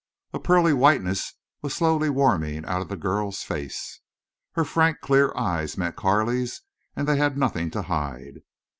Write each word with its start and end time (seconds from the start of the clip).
A 0.33 0.39
pearly 0.39 0.73
whiteness 0.73 1.35
was 1.61 1.75
slowly 1.75 2.09
warming 2.09 2.65
out 2.65 2.81
of 2.81 2.87
the 2.89 2.97
girl's 2.97 3.43
face. 3.43 3.99
Her 4.53 4.65
frank 4.65 4.99
clear 4.99 5.31
eyes 5.37 5.77
met 5.77 5.95
Carley's 5.95 6.63
and 6.95 7.07
they 7.07 7.17
had 7.17 7.37
nothing 7.37 7.69
to 7.69 7.83
hide. 7.83 8.41